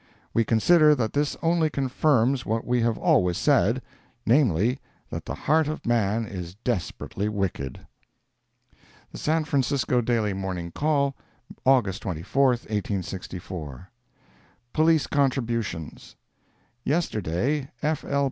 [0.33, 4.79] We consider that this only confirms what we have always said—namely,
[5.11, 7.81] that the heart of man is desperately wicked.
[9.11, 11.13] The San Francisco Daily Morning Call,
[11.67, 13.91] August 24, 1864
[14.73, 16.15] POLICE CONTRIBUTIONS
[16.83, 18.03] Yesterday, F.
[18.03, 18.19] L.